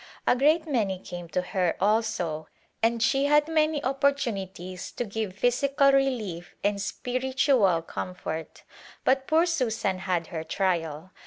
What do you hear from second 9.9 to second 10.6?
had her